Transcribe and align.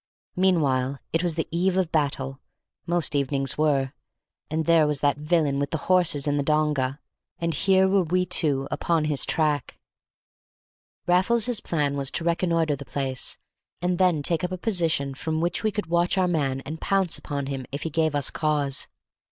Meanwhile 0.35 0.97
it 1.13 1.21
was 1.21 1.35
the 1.35 1.47
eve 1.51 1.77
of 1.77 1.91
battle 1.91 2.39
(most 2.87 3.15
evenings 3.15 3.55
were), 3.55 3.93
and 4.49 4.65
there 4.65 4.87
was 4.87 5.01
that 5.01 5.19
villain 5.19 5.59
with 5.59 5.69
the 5.69 5.77
horses 5.91 6.25
in 6.27 6.37
the 6.37 6.43
donga, 6.43 6.99
and 7.37 7.53
here 7.53 7.87
were 7.87 8.01
we 8.01 8.25
two 8.25 8.67
upon 8.71 9.05
his 9.05 9.27
track. 9.27 9.77
Raffles's 11.05 11.61
plan 11.61 11.95
was 11.97 12.09
to 12.13 12.23
reconnoitre 12.23 12.75
the 12.77 12.83
place, 12.83 13.37
and 13.79 13.99
then 13.99 14.23
take 14.23 14.43
up 14.43 14.51
a 14.51 14.57
position 14.57 15.13
from 15.13 15.39
which 15.39 15.63
we 15.63 15.69
could 15.71 15.85
watch 15.85 16.17
our 16.17 16.27
man 16.27 16.61
and 16.61 16.81
pounce 16.81 17.19
upon 17.19 17.45
him 17.45 17.67
if 17.71 17.83
he 17.83 17.91
gave 17.91 18.15
us 18.15 18.31
cause. 18.31 18.87